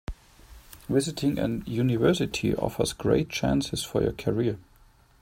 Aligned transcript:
Visiting 0.89 1.37
a 1.37 1.47
university 1.69 2.55
offers 2.55 2.91
great 2.91 3.29
chances 3.29 3.83
for 3.83 4.01
your 4.01 4.13
career. 4.13 4.57